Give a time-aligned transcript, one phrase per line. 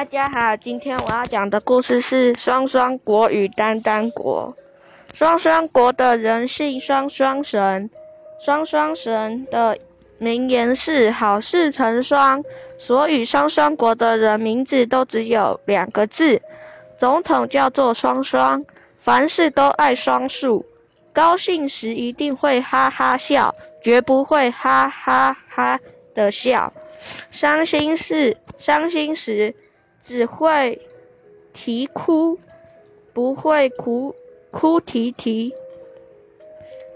[0.00, 4.56] 大家好，今天我要讲的故事是双双国与丹丹国。
[5.12, 7.90] 双双国的人姓双双神，
[8.42, 9.76] 双双神的
[10.16, 12.42] 名言是好事成双，
[12.78, 16.40] 所以双双国的人名字都只有两个字。
[16.96, 18.64] 总统叫做双双，
[18.96, 20.64] 凡事都爱双数，
[21.12, 25.78] 高兴时一定会哈哈笑，绝不会哈哈哈
[26.14, 26.72] 的笑。
[27.30, 29.54] 伤心事，伤心时
[30.02, 30.80] 只会
[31.52, 32.38] 啼哭，
[33.12, 34.14] 不会哭
[34.50, 35.52] 哭啼啼。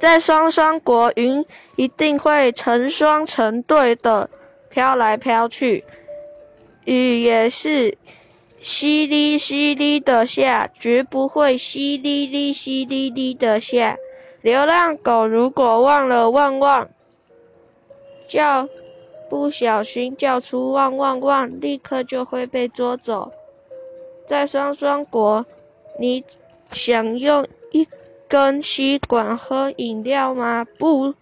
[0.00, 1.44] 在双双国，云
[1.76, 4.28] 一定会成双成对的
[4.68, 5.84] 飘来飘去，
[6.84, 7.96] 雨也是
[8.62, 13.96] 淅沥淅沥的下，绝不会淅沥沥淅沥沥的下。
[14.42, 16.88] 流浪狗如果忘了汪汪
[18.28, 18.68] 叫。
[19.28, 23.32] 不小心叫出汪汪汪，立刻就会被捉走。
[24.26, 25.44] 在双双国，
[25.98, 26.24] 你
[26.72, 27.86] 想用一
[28.28, 30.66] 根吸管喝饮料吗？
[30.78, 31.14] 不，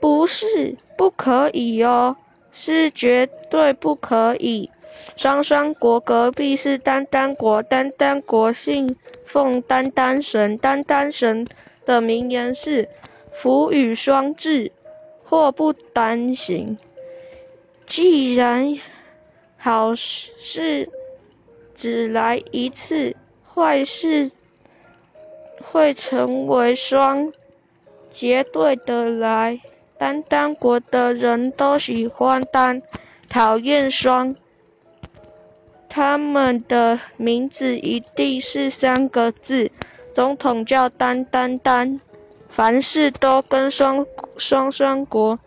[0.00, 2.16] 不是，不可以哦，
[2.52, 4.70] 是绝对不可以。
[5.16, 11.46] 双双国隔壁是丹丹国，丹丹国信奉丹丹神，丹丹神
[11.84, 12.88] 的名言是
[13.32, 14.72] 福与双至，
[15.24, 16.78] 祸不单行。
[17.86, 18.78] 既然
[19.56, 20.90] 好事
[21.74, 23.14] 只来一次，
[23.54, 24.32] 坏事
[25.62, 27.32] 会成为双，
[28.12, 29.60] 绝对的来。
[29.98, 32.82] 单丹国的人都喜欢单，
[33.30, 34.36] 讨厌双。
[35.88, 39.70] 他们的名字一定是三个字，
[40.12, 42.00] 总统叫丹丹丹，
[42.50, 44.04] 凡事都跟双
[44.36, 45.38] 双双国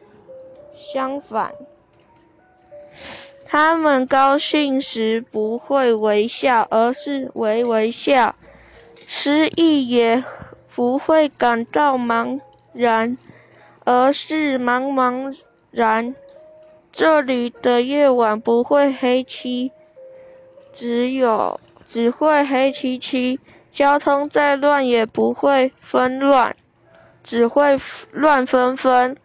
[0.75, 1.53] 相反。
[3.45, 8.35] 他们高兴时不会微笑，而是微微笑；
[9.07, 10.23] 失意也
[10.75, 12.41] 不会感到茫
[12.73, 13.17] 然，
[13.85, 15.35] 而是茫茫
[15.71, 16.15] 然。
[16.91, 19.71] 这里的夜晚不会黑漆，
[20.73, 23.39] 只有只会黑漆漆；
[23.71, 26.55] 交通再乱也不会纷乱，
[27.23, 27.79] 只会
[28.11, 29.15] 乱纷纷；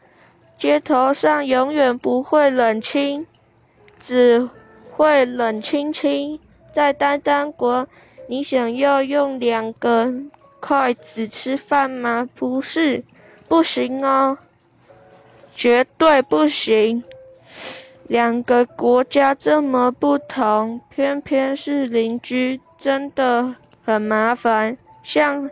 [0.56, 3.26] 街头上永远不会冷清。
[4.06, 4.50] 只
[4.90, 6.38] 会冷清清，
[6.74, 7.88] 在丹丹国，
[8.28, 10.12] 你想要用两个
[10.60, 12.28] 筷子吃饭吗？
[12.34, 13.02] 不是，
[13.48, 14.36] 不行哦，
[15.54, 17.02] 绝对不行。
[18.06, 23.54] 两个国家这么不同，偏偏是邻居，真的
[23.86, 24.76] 很麻烦。
[25.02, 25.48] 像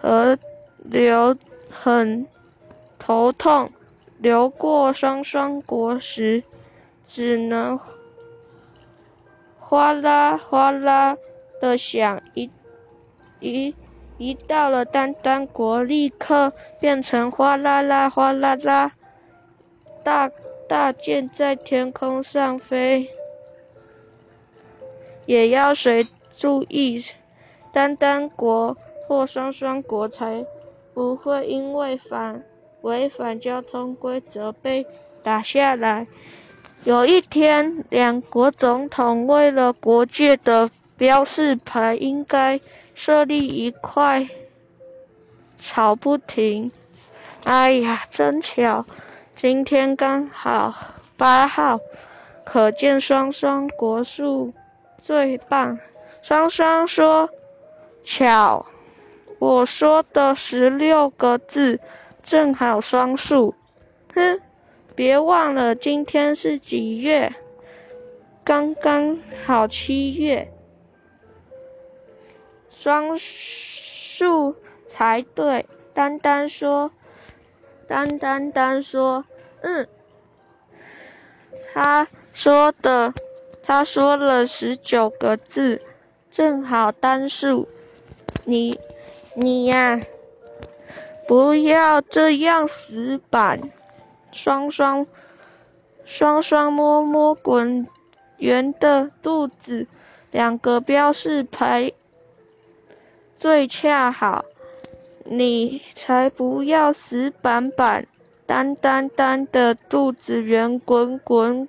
[0.00, 0.38] 河
[0.78, 1.36] 流
[1.68, 2.26] 很
[2.98, 3.70] 头痛，
[4.18, 6.42] 流过双双国时。
[7.06, 7.78] 只能
[9.58, 11.16] 哗啦哗啦
[11.60, 12.50] 的响，一
[13.40, 13.74] 一
[14.18, 18.92] 一到了丹丹国，立刻变成哗啦啦哗啦啦，
[20.04, 20.30] 大
[20.68, 23.10] 大箭在天空上飞，
[25.26, 27.04] 也要谁注意，
[27.72, 28.76] 丹丹国
[29.06, 30.44] 或双双国才
[30.94, 32.44] 不会因为反
[32.82, 34.86] 违反交通规则被
[35.22, 36.06] 打下来。
[36.84, 42.60] 有一天，两国总统为了国界的标示牌应该
[42.92, 44.28] 设立一块，
[45.56, 46.72] 吵不停。
[47.44, 48.84] 哎呀，真巧，
[49.36, 50.74] 今天刚好
[51.16, 51.78] 八号，
[52.44, 54.52] 可见双双国术
[55.00, 55.78] 最棒。
[56.20, 57.30] 双双说
[58.02, 58.66] ：“巧，
[59.38, 61.78] 我说的十六个字
[62.24, 63.54] 正好双数。”
[64.14, 64.40] 哼。
[64.94, 67.34] 别忘了，今天是几月？
[68.44, 70.52] 刚刚好七月，
[72.70, 74.56] 双数
[74.88, 75.66] 才对。
[75.94, 76.90] 丹丹说
[77.86, 79.24] ：“丹丹丹说，
[79.60, 79.86] 嗯，
[81.72, 83.12] 他说的，
[83.62, 85.82] 他说了十九个字，
[86.30, 87.68] 正好单数。
[88.44, 88.80] 你，
[89.34, 90.00] 你呀，
[91.28, 93.70] 不要这样死板。”
[94.32, 95.06] 双双，
[96.04, 97.86] 双双摸摸滚
[98.38, 99.86] 圆的肚子，
[100.30, 101.92] 两个标示牌
[103.36, 104.44] 最恰好。
[105.24, 108.08] 你才不要死板板，
[108.44, 111.68] 单单单的肚子圆滚滚，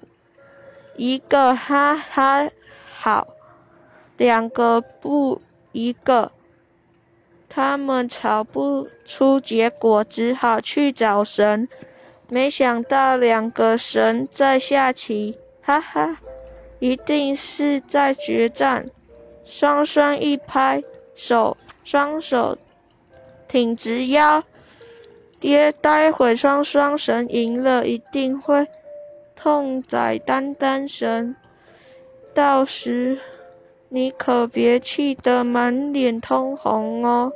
[0.96, 2.50] 一个哈哈
[2.92, 3.28] 好，
[4.18, 5.40] 两个不
[5.72, 6.32] 一个，
[7.48, 11.70] 他们吵不出结果，只好去找神。
[12.30, 16.18] 没想到两个神在下棋，哈哈，
[16.80, 18.90] 一定是在决战。
[19.46, 20.84] 双双一拍
[21.16, 22.58] 手，双手
[23.48, 24.44] 挺直腰，
[25.40, 28.68] 爹，待会双双神赢了，一定会
[29.36, 31.36] 痛宰丹丹神，
[32.34, 33.20] 到时
[33.90, 37.34] 你可别气得满脸通红哦。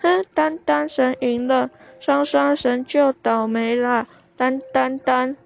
[0.00, 4.06] 哼，丹丹神赢了，双双神就倒霉了。
[4.36, 5.36] 丹丹丹，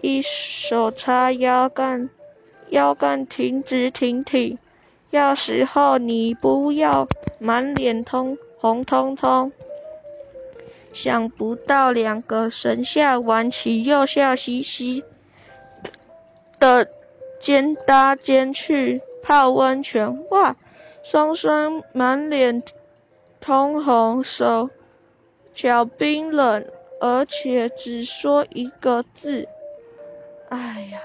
[0.00, 2.08] 一手叉腰杆，
[2.70, 4.58] 腰杆挺直挺挺。
[5.10, 7.06] 要时候你不要
[7.38, 9.52] 满脸通红彤彤。
[10.92, 15.04] 想不到两个神下玩起又笑嘻嘻
[16.58, 16.88] 的
[17.40, 20.56] 肩搭肩去泡温泉，哇！
[21.02, 22.62] 双双满脸
[23.40, 24.70] 通红，手
[25.54, 26.64] 脚冰冷。
[27.00, 29.46] 而且只说一个字，
[30.48, 31.00] 哎呀！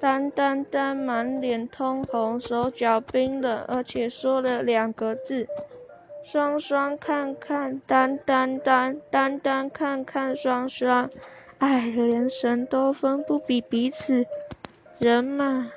[0.00, 5.48] 丹丹丹满脸通红，手脚冰冷，而且说了两个字。
[6.24, 11.10] 双双看看丹丹丹，丹丹看看双双，
[11.58, 14.24] 哎，连神都分不比彼此。
[14.98, 15.70] 人嘛，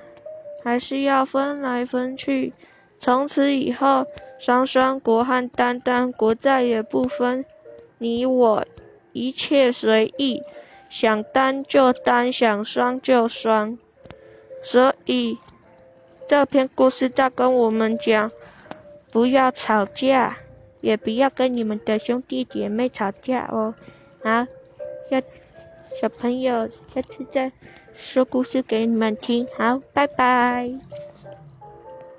[0.63, 2.53] 还是要分来分去。
[2.99, 4.05] 从此以后，
[4.37, 7.43] 双双国和丹丹国再也不分
[7.99, 8.65] 你我。
[9.11, 10.43] 一切随意，
[10.87, 13.79] 想单就单，想双就双。
[14.61, 15.39] 所以
[16.27, 18.31] 这篇故事在跟我们讲，
[19.11, 20.37] 不要吵架，
[20.79, 23.73] 也不要跟你们的兄弟姐妹吵架哦。
[24.23, 24.45] 好，
[25.09, 25.21] 小
[25.99, 27.51] 小朋友，下次再
[27.95, 29.47] 说故事给你们听。
[29.57, 30.71] 好，拜拜。